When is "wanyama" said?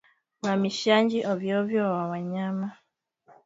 2.11-2.67